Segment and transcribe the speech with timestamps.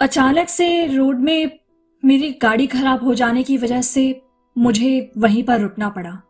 [0.00, 1.58] अचानक से रोड में
[2.04, 4.22] मेरी गाड़ी खराब हो जाने की वजह से
[4.58, 6.22] मुझे वहीं पर रुकना पड़ा।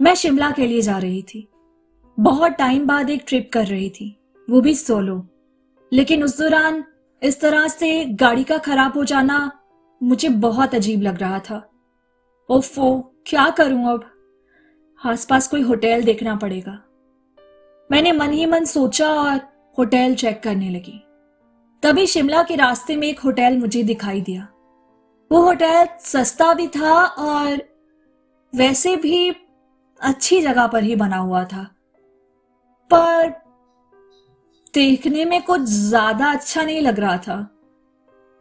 [0.00, 1.48] मैं शिमला के लिए जा रही थी।
[2.20, 4.16] बहुत टाइम बाद एक ट्रिप कर रही थी।
[4.50, 5.28] वो भी सोलो।
[5.92, 6.84] लेकिन उस दौरान
[7.22, 9.60] इस तरह से गाड़ी का खराब हो जाना
[10.02, 11.70] मुझे बहुत अजीब लग रहा था।
[12.48, 14.10] ओफो, क्या करूँ अब?
[15.04, 16.82] आसपास कोई होटल देखना पड़ेगा।
[17.90, 19.40] मैंने मन ही मन सोचा और
[19.78, 21.04] होटल चेक करने लगी।
[21.82, 24.46] तभी शिमला के रास्ते में एक होटल मुझे दिखाई दिया।
[25.30, 27.62] वो होटल सस्ता भी था और
[28.52, 29.30] वैसे भी
[30.00, 31.62] अच्छी जगह पर ही बना हुआ था।
[32.90, 33.28] पर
[34.74, 37.42] देखने में कुछ ज़्यादा अच्छा नहीं लग रहा था।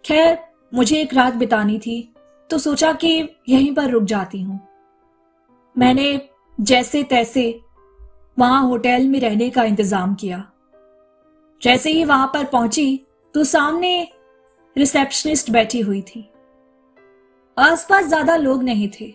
[0.05, 0.37] खैर,
[0.73, 2.13] मुझे एक रात बितानी थी
[2.49, 3.17] तो सोचा कि
[3.49, 4.59] यहीं पर रुक जाती हूँ।
[5.75, 6.19] मैंने
[6.57, 7.61] जैसे तैसे
[8.37, 10.43] वहाँ होटल में रहने का इंतज़ाम किया।
[11.61, 14.07] जैसे ही वहाँ पर पहुँची तो सामने
[14.75, 16.27] रिसेप्शनिस्ट बैठी हुई थी।
[17.57, 19.13] आसपास ज़्यादा लोग नहीं थे।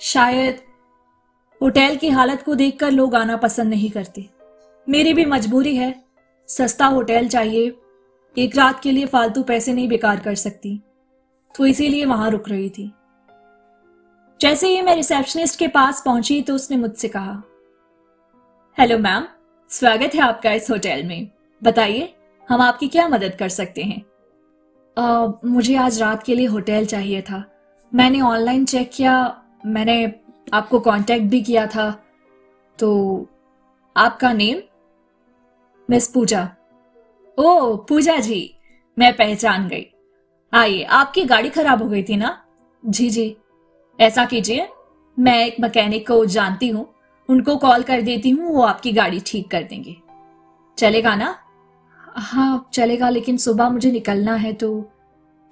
[0.00, 0.60] शायद
[1.60, 4.28] होटल की हालत को देखकर लोग आना पसंद नहीं करते।
[4.86, 5.94] मेरी भी मजबूरी है,
[6.48, 7.72] सस्ता होटल चाहिए,
[8.36, 10.80] एक रात के लिए फालतू पैसे नहीं बेकार कर सकती
[11.54, 12.92] तो इसीलिए वहाँ रुक रही थी।
[14.40, 17.42] जैसे ही मैं रिसेप्शनिस्ट के पास पहुँची तो उसने मुझसे कहा,
[18.78, 19.26] हेलो मैम,
[19.70, 21.30] स्वागत है आपका इस होटल में,
[21.62, 22.14] बताइए
[22.48, 24.02] हम आपकी क्या मदद कर सकते हैं?
[24.96, 27.44] आ, मुझे आज रात के लिए होटल चाहिए था।
[27.92, 29.14] मैंने ऑनलाइन चेक किया
[29.66, 30.14] मैंने
[30.52, 31.90] आपको कांटेक्ट भी किया था।
[32.78, 32.90] तो
[33.96, 34.62] आपका नेम
[35.88, 36.42] मिस पूजा
[37.38, 38.54] ओ पूजा जी
[38.98, 39.86] मैं पहचान गई।
[40.52, 42.40] आइए आपकी गाड़ी खराब हो गई थी ना?
[42.82, 43.36] जी जी।
[43.98, 44.68] ऐसा कीजिए
[45.18, 46.86] मैं एक मैकेनिक को जानती हूँ
[47.28, 49.96] उनको कॉल कर देती हूँ वो आपकी गाड़ी ठीक कर देंगे।
[50.78, 51.38] चलेगा ना?
[52.14, 54.68] हाँ चलेगा लेकिन सुबह मुझे निकलना है तो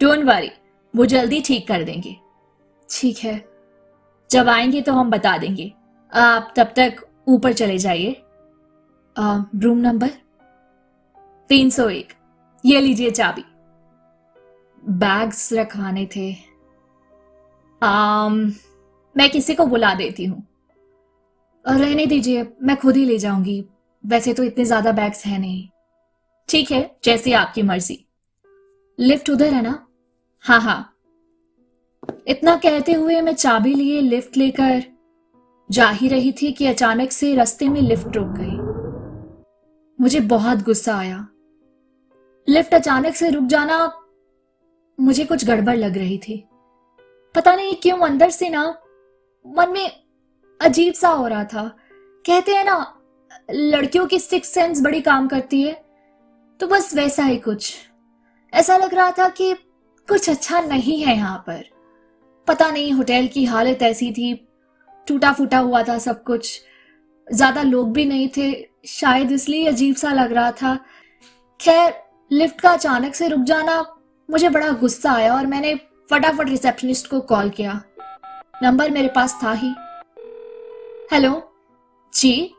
[0.00, 0.50] डोंट वरी
[0.94, 2.16] वो जल्दी ठीक कर देंगे।
[2.88, 3.34] ठीक है
[4.30, 5.72] जब आएँगे तो हम बता देंगे।
[6.12, 8.16] आप तब तक ऊपर चले जाइए।
[9.16, 10.10] रूम नंबर
[11.50, 12.12] तीन सौ एक।
[12.64, 13.44] ये लीजिए चाबी।
[14.82, 16.32] बैग्स रखवाने थे।
[17.82, 18.52] आम,
[19.16, 20.42] मैं किसी को बुला देती हूँ।
[21.64, 23.64] रहने दीजिए मैं खुद ही ले जाऊँगी।
[24.04, 25.68] वैसे तो इतने ज़्यादा बैग्स हैं नहीं।
[26.48, 28.06] ठीक है, जैसी आपकी मर्ज़ी।
[28.98, 29.86] लिफ्ट उधर है ना?
[30.40, 30.88] हाँ हाँ।
[32.26, 34.82] इतना कहते हुए मैं चाबी लिए लिफ्ट लेकर
[35.70, 38.72] जा ही रही थी कि अचानक से रास्ते में लिफ्ट रुक गई।
[40.00, 41.28] मुझे बहुत गुस्सा आया।
[42.48, 44.00] लिफ्ट अचानक से रुक जाना
[45.00, 46.44] मुझे कुछ गड़बड़ लग रही थी।
[47.34, 48.78] पता नहीं क्यों अंदर से ना
[49.46, 50.04] मन में
[50.60, 51.76] अजीब सा हो रहा था।
[52.26, 53.00] कहते हैं ना,
[53.50, 55.81] लड़कियों की सिक्स सेंस बड़ी काम करती है।
[56.62, 57.74] तो बस वैसा ही कुछ।
[58.52, 59.52] ऐसा लग रहा था कि
[60.08, 61.64] कुछ अच्छा नहीं है यहाँ पर।
[62.48, 64.34] पता नहीं होटल की हालत ऐसी थी।
[65.06, 66.60] टूटा फूटा हुआ था सब कुछ।
[67.32, 68.52] ज़्यादा लोग भी नहीं थे।
[68.86, 70.74] शायद इसलिए अजीब सा लग रहा था।
[71.60, 71.94] खैर,
[72.30, 73.80] लिफ्ट का अचानक से रुक जाना
[74.30, 75.74] मुझे बड़ा गुस्सा आया और मैंने
[76.10, 77.72] फटाफट रिसेप्शनिस्ट को कॉल किया।
[78.62, 79.74] नंबर मेरे पास था ही।
[81.12, 81.42] हेलो?
[82.12, 82.54] जी?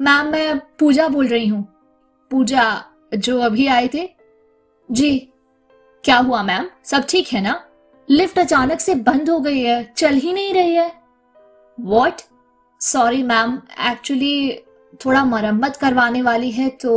[0.00, 1.62] मैम, मैं पूजा बोल रही हूँ।
[2.30, 4.08] पूजा जो अभी आए थे?
[4.88, 5.16] जी।
[6.04, 6.68] क्या हुआ, मैम?
[6.84, 7.62] सब ठीक है ना?
[8.08, 10.92] लिफ्ट अचानक से बंद हो गई है, चल ही नहीं रही है।
[11.78, 12.20] वॉट
[12.80, 14.52] सॉरी मैम एक्चुअली
[15.00, 16.92] थोड़ा मरम्मत करवाने वाली है तो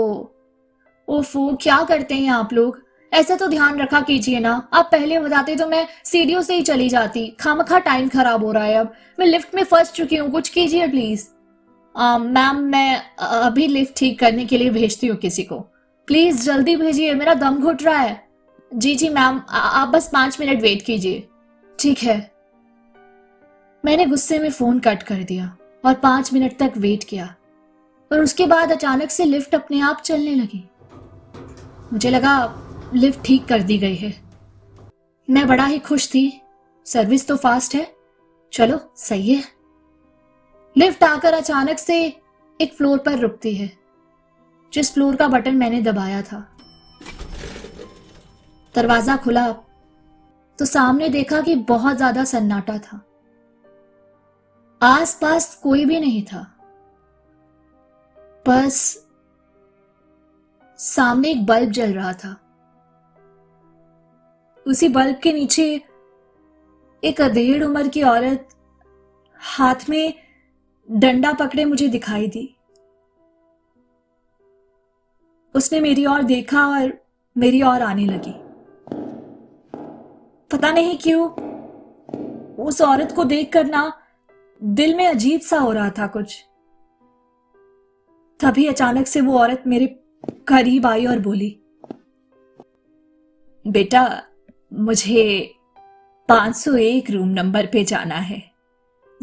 [1.08, 2.78] ओफो क्या करते हैं आप लोग?
[3.12, 6.90] ऐसा तो ध्यान रखा कीजिए ना। आप पहले बताते तो मैं सीढ़ियों से ही चली
[6.90, 10.50] जाती। खामखा टाइम खराब हो रहा है अब। मैं लिफ्ट में फंस चुकी हूँ, कुछ
[10.50, 11.28] कीजिए प्लीज़
[11.96, 15.66] मैम मैं अभी लिफ्ट ठीक करने के लिए भेजती हूँ किसी को।
[16.09, 18.28] प्लीज़ जल्दी भेजिए, मेरा दम घुट रहा है।
[18.74, 21.28] जी जी, मैम आप बस पाँच मिनट वेट कीजिए।
[21.80, 22.31] ठीक है।
[23.86, 27.36] मैंने गुस्से में फ़ोन कट कर दिया और पाँच मिनट तक वेट किया।
[28.12, 30.69] और उसके बाद अचानक से लिफ्ट अपने आप चलने लगी।
[31.94, 32.56] मुझे लगा
[32.94, 34.22] लिफ्ट ठीक कर दी गई है।
[35.30, 36.42] मैं बड़ा ही खुश थी।
[36.86, 37.95] सर्विस तो फास्ट है।
[38.54, 39.44] चलो, सही है।
[40.78, 42.22] लिफ्ट आकर अचानक से
[42.62, 43.79] एक फ्लोर पर रुकती है।
[44.74, 46.45] जिस फ्लोर का बटन मैंने दबाया था।
[48.75, 49.51] दरवाज़ा खुला
[50.60, 53.01] तो सामने देखा कि बहुत ज़्यादा सन्नाटा था।
[54.81, 56.42] आसपास कोई भी नहीं था।
[58.45, 58.75] बस
[60.80, 62.36] सामने एक बल्ब जल रहा था।
[64.66, 65.66] उसी बल्ब के नीचे
[67.04, 68.48] एक अधेड़ उम्र की औरत
[69.39, 70.13] हाथ में
[70.89, 72.48] डंडा पकड़े मुझे दिखाई दी।
[75.56, 76.94] उसने मेरी ओर देखा और
[77.38, 78.34] मेरी ओर आने लगी।
[80.51, 81.30] पता नहीं क्यों,
[82.66, 84.01] उस औरत को देखकर ना
[84.63, 86.46] दिल में अजीब सा हो रहा था कुछ।
[88.40, 89.88] तभी अचानक से वो औरत मेरे
[90.48, 91.60] करीब आई और बोली,
[93.68, 94.24] बेटा,
[94.74, 95.56] मुझे
[96.30, 98.52] 501 रूम नंबर पे जाना है।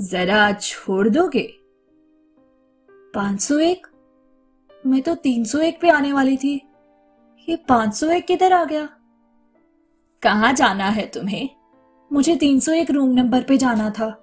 [0.01, 1.55] जरा छोड़ दोगे?
[3.15, 3.87] 501
[4.87, 6.63] मैं तो 301 पे आने वाली थी।
[7.49, 8.89] ये 501 किधर आ गया?
[10.23, 11.49] कहाँ जाना है तुम्हें?
[12.13, 14.23] मुझे 301 रूम नंबर पे जाना था।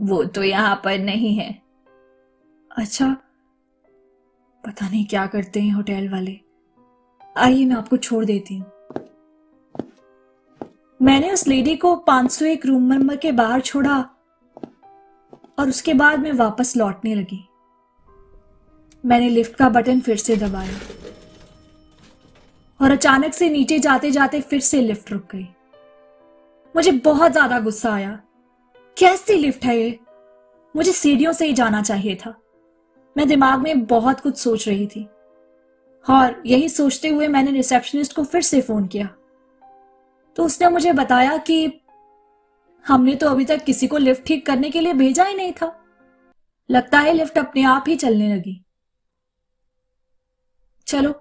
[0.00, 1.62] वो तो यहाँ पर नहीं है।
[2.76, 3.16] अच्छा
[4.66, 6.40] पता नहीं क्या करते हैं होटल वाले।
[7.36, 8.72] आइए मैं आपको छोड़ देती हूँ।
[11.02, 14.10] मैंने उस लेडी को 501 रूम नंबर के बाहर छोड़ा
[15.58, 17.48] और उसके बाद मैं वापस लौटने लगी।
[19.04, 20.78] मैंने लिफ्ट का बटन फिर से दबाया।
[22.80, 25.46] और अचानक से नीचे जाते जाते फिर से लिफ्ट रुक गई।
[26.74, 28.18] मुझे बहुत ज़्यादा गुस्सा आया।
[28.96, 29.98] कैसी लिफ्ट है ये?
[30.74, 32.34] मुझे सीढ़ियों से ही जाना चाहिए था।
[33.16, 35.06] मैं दिमाग में बहुत कुछ सोच रही थी।
[36.04, 39.08] और यही सोचते हुए मैंने रिसेप्शनिस्ट को फिर से फ़ोन किया।
[40.36, 41.80] तो उसने मुझे बताया कि
[42.84, 45.74] हमने तो अभी तक किसी को लिफ्ट ठीक करने के लिए भेजा ही नहीं था।
[46.70, 48.60] लगता है लिफ्ट अपने आप ही चलने लगी।
[50.86, 51.14] चलो,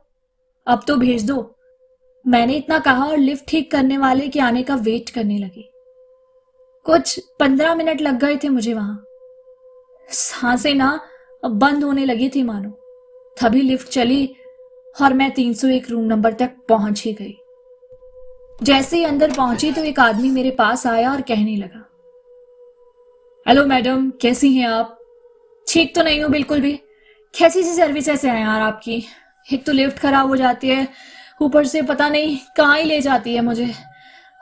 [0.68, 1.56] अब तो भेज दो।
[2.26, 5.70] मैंने इतना कहा और लिफ्ट ठीक करने वाले के आने का वेट करने लगी।
[6.86, 9.04] कुछ पंद्रह मिनट लग गए थे मुझे वहाँ।
[10.10, 11.00] साँसें ना
[11.44, 12.70] बंद होने लगी थी मानो।
[13.38, 14.36] तभी लिफ्ट चली
[14.96, 17.36] और मैं 301 रूम नंबर तक पहुँच ही गई।
[18.64, 21.86] जैसे ही अंदर पहुँची तो एक आदमी मेरे पास आया और कहने लगा,
[23.46, 24.98] हेलो मैडम, कैसी हैं आप?
[25.68, 26.80] ठीक तो नहीं हो बिल्कुल भी।
[27.34, 29.04] कैसी सी सर्विसेज़ हैं यार आपकी?
[29.48, 30.88] एक तो लिफ्ट खराब हो जाती है,
[31.42, 33.72] ऊपर से पता नहीं कहाँ ही ले जाती है मुझे।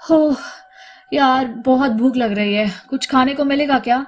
[0.01, 0.35] हो
[1.13, 4.05] यार, बहुत भूख लग रही है। कुछ खाने को मिलेगा क्या?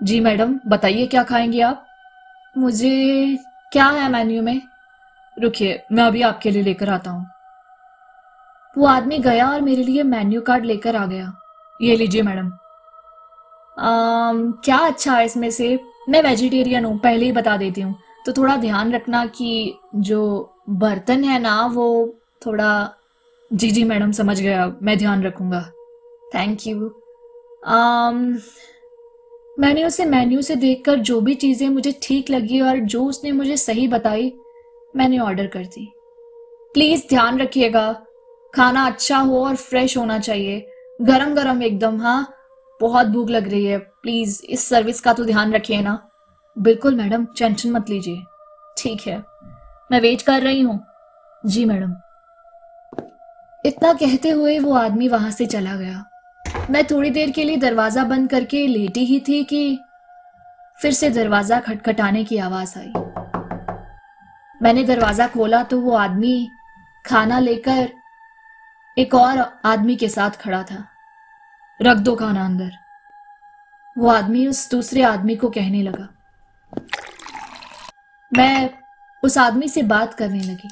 [0.00, 1.86] जी मैडम, बताइए क्या खाएँगे आप?
[2.58, 3.38] मुझे
[3.72, 4.60] क्या है मेन्यू में?
[5.36, 7.26] रुकिए, मैं अभी आपके लिए लेकर आता हूँ।
[8.78, 11.32] वो आदमी गया और मेरे लिए मेन्यू कार्ड लेकर आ गया।
[11.80, 12.50] ये लीजिए मैडम।
[14.64, 15.78] क्या अच्छा है इसमें से?
[16.08, 17.94] मैं वेजिटेरियन हूँ, पहले ही बता देती हूँ।
[18.26, 20.20] तो थोड़ा ध्यान रखना कि जो
[20.70, 21.86] बर्तन है ना वो
[22.46, 22.96] थोड़ा
[23.50, 25.60] जी जी मैडम समझ गया मैं ध्यान रखूँगा।
[26.34, 26.90] थैंक यू
[27.68, 28.40] um,
[29.58, 33.56] मैंने उसे मेन्यू से देखकर जो भी चीज़ें मुझे ठीक लगी और जो उसने मुझे
[33.56, 34.32] सही बताई
[34.94, 35.86] मैंने ऑर्डर कर दी।
[36.74, 37.92] प्लीज़ ध्यान रखिएगा
[38.54, 40.66] खाना अच्छा हो और फ्रेश होना चाहिए।
[41.00, 42.34] गरम गरम एकदम हाँ
[42.80, 45.94] बहुत भूख लग रही है। प्लीज़ इस सर्विस का तो ध्यान रखिए ना।
[46.60, 48.22] बिल्कुल मैडम, टेंशन मत लीजिए।
[48.78, 49.16] ठीक है।
[49.90, 50.78] मैं वेट कर रही हूँ।
[51.44, 51.94] जी मैडम।
[53.64, 56.04] इतना कहते हुए वो आदमी वहाँ से चला गया।
[56.70, 59.78] मैं थोड़ी देर के लिए दरवाज़ा बंद करके लेटी ही थी कि
[60.78, 62.92] फिर से दरवाज़ा खटखटाने की आवाज़ आई।
[64.60, 66.48] मैंने दरवाज़ा खोला तो वो आदमी
[67.04, 67.88] खाना लेकर
[68.96, 70.86] एक और आदमी के साथ खड़ा था।
[71.80, 72.70] रख दो खाना अंदर।
[73.96, 76.08] वो आदमी उस दूसरे आदमी को कहने लगा।
[78.32, 78.70] मैं
[79.22, 80.68] उस आदमी से बात करने लगी।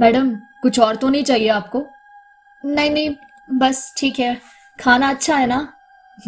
[0.00, 1.86] मैडम कुछ और तो नहीं चाहिए आपको?
[2.64, 3.16] नहीं नहीं
[3.50, 4.40] बस ठीक है।
[4.80, 5.72] खाना अच्छा है ना?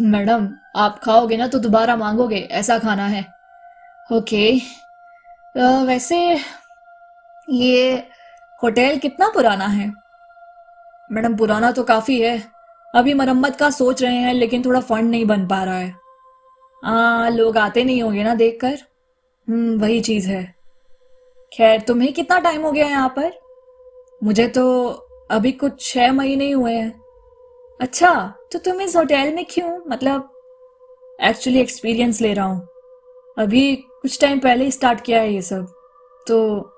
[0.01, 3.25] मैडम आप खाओगे ना तो दोबारा मांगोगे ऐसा खाना है।
[4.11, 4.59] ओके।
[5.61, 6.39] आ, वैसे
[7.49, 8.07] ये
[8.63, 9.93] होटल कितना पुराना है?
[11.11, 12.51] मैडम पुराना तो काफ़ी है।
[12.95, 15.95] अभी मरम्मत का सोच रहे हैं लेकिन थोड़ा फंड नहीं बन पा रहा है।
[16.85, 18.88] आ, लोग आते नहीं होंगे ना देखकर।
[19.49, 20.55] हम्म वही चीज़ है।
[21.53, 23.31] खैर, तुम्हें कितना टाइम हो गया यहाँ पर?
[24.23, 24.89] मुझे तो
[25.31, 27.01] अभी कुछ छह महीने ही हुए हैं।
[27.81, 29.79] अच्छा तो तुम इस होटल में क्यों?
[29.87, 30.29] मतलब
[31.21, 32.67] एक्चुअली एक्सपीरियंस ले रहा हूँ।
[33.37, 35.67] अभी कुछ टाइम पहले ही स्टार्ट किया है ये सब।
[36.27, 36.69] तो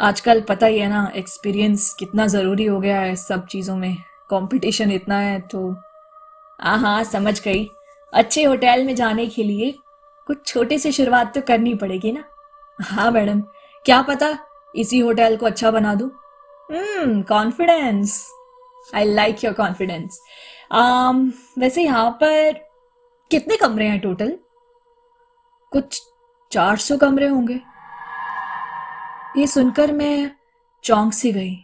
[0.00, 3.94] आजकल पता ही है ना एक्सपीरियंस कितना ज़रूरी हो गया है सब चीज़ों में।
[4.30, 5.70] कंपटीशन इतना है तो
[6.60, 7.68] हाँ हाँ समझ गई।
[8.14, 9.74] अच्छे होटल में जाने के लिए
[10.30, 12.24] कुछ छोटे से शुरुआत तो करनी पड़ेगी ना?
[12.78, 13.40] हाँ मैडम।
[13.84, 14.26] क्या पता
[14.74, 16.06] इसी होटल को अच्छा बना दू?
[16.68, 18.12] हम्म confidence
[18.94, 20.20] I like your confidence
[21.58, 22.52] वैसे यहाँ पर
[23.30, 24.36] कितने कमरे हैं टोटल
[25.72, 26.00] कुछ
[26.52, 27.60] चार सौ कमरे होंगे।
[29.36, 30.30] ये सुनकर मैं
[30.84, 31.56] चौंक सी गई।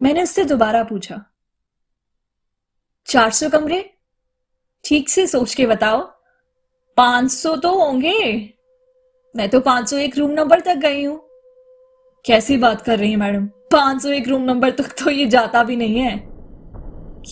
[0.00, 1.20] मैंने उससे दोबारा पूछा,
[3.08, 3.88] चार सौ कमरे?
[4.84, 6.11] ठीक से सोच के बताओ।
[6.96, 8.54] पाँच सौ तो होंगे।
[9.36, 11.20] मैं तो पाँच सौ एक रूम नंबर तक गई हूँ।
[12.24, 13.46] कैसी बात कर रही है मैडम?
[13.46, 16.22] पाँच सौ एक रूम नंबर तक तो ये जाता भी नहीं है।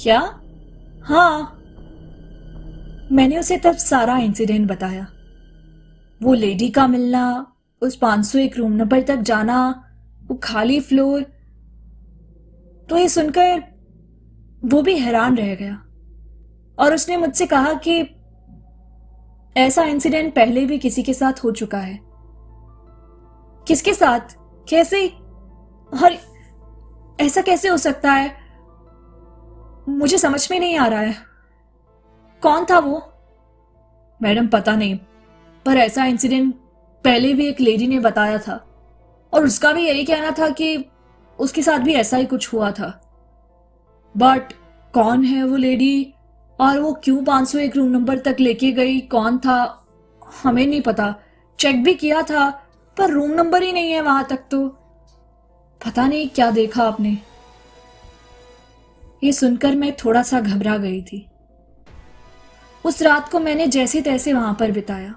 [0.02, 0.20] क्या?
[1.02, 1.56] हाँ।
[3.12, 5.06] मैंने उसे तब सारा इंसिडेंट बताया।
[6.22, 7.52] वो लेडी का मिलना,
[7.82, 9.84] उस 501 रूम नंबर तक जाना,
[10.26, 11.22] वो खाली फ्लोर
[12.88, 13.62] तो ये सुनकर
[14.64, 15.82] वो भी हैरान रह गया।
[16.78, 18.02] और उसने मुझसे कहा कि
[19.57, 22.00] ऐसा इंसिडेंट पहले भी किसी के साथ हो चुका है।
[23.69, 24.21] किसके साथ?
[24.69, 25.07] कैसे?
[25.95, 26.19] हर
[27.21, 28.37] ऐसा कैसे हो सकता है?
[29.88, 31.14] मुझे समझ में नहीं आ रहा है।
[32.42, 33.12] कौन था वो?
[34.23, 34.99] मैडम, पता नहीं।
[35.66, 36.54] पर ऐसा इंसिडेंट
[37.04, 38.66] पहले भी एक लेडी ने बताया था।
[39.33, 40.85] और उसका भी यही कहना था कि
[41.38, 43.00] उसके साथ भी ऐसा ही कुछ हुआ था।
[44.16, 44.52] बट
[44.95, 46.14] कौन है वो लेडी
[46.60, 49.00] और वो क्यों 501 रूम नंबर तक लेके गई?
[49.00, 49.86] कौन था?
[50.42, 51.14] हमें नहीं पता।
[51.58, 52.50] चेक भी किया था,
[52.96, 54.68] पर रूम नंबर ही नहीं है वहाँ तक तो।
[55.86, 57.18] पता नहीं क्या देखा आपने।
[59.24, 61.26] ये सुनकर मैं थोड़ा सा घबरा गई थी।
[62.84, 65.14] उस रात को मैंने जैसे तैसे वहाँ पर बिताया।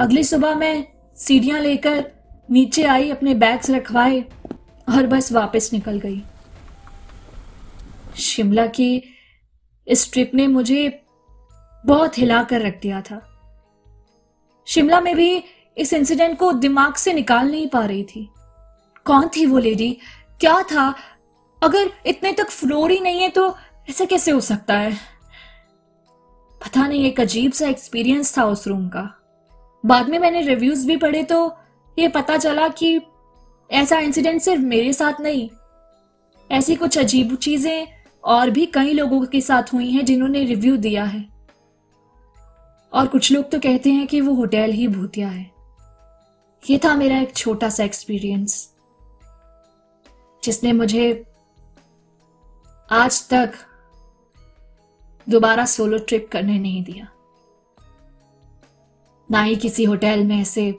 [0.00, 2.12] अगली सुबह मैं सीढ़ियाँ लेकर
[2.50, 4.20] नीचे आई, अपने बैग्स रखवाए
[4.88, 6.22] और बस वापस निकल गई।
[8.16, 9.13] शिमला की
[9.86, 11.00] इस ट्रिप ने मुझे
[11.84, 13.20] बहुत हिला कर रख दिया था।
[14.66, 15.42] शिमला में भी
[15.76, 18.28] इस इंसिडेंट को दिमाग से निकाल नहीं पा रही थी।
[19.06, 19.90] कौन थी वो लेडी
[20.40, 20.94] क्या था?
[21.62, 23.56] अगर इतने तक फ्लोर ही नहीं है तो
[23.90, 24.92] ऐसा कैसे हो सकता है?
[26.60, 29.02] पता नहीं, एक अजीब सा एक्सपीरियंस था उस रूम का।
[29.84, 31.56] बाद में मैंने रिव्यूज़ भी पढ़े तो
[31.98, 33.00] ये पता चला कि
[33.70, 35.48] ऐसा इंसिडेंट सिर्फ़ मेरे साथ नहीं,
[36.50, 37.86] ऐसी कुछ अजीब चीज़ें
[38.24, 41.24] और भी कई लोगों के साथ हुई हैं जिन्होंने रिव्यू दिया है।
[42.92, 45.50] और कुछ लोग तो कहते हैं कि वो होटल ही भूतिया है।
[46.70, 48.74] ये था मेरा एक छोटा सा एक्सपीरियंस
[50.42, 51.24] जिसने मुझे
[52.92, 53.52] आज तक
[55.28, 57.08] दोबारा सोलो ट्रिप करने नहीं दिया।
[59.30, 60.74] ना ही किसी होटल में ऐसे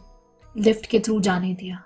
[0.57, 1.83] लिफ्ट के थ्रू जाने दिया।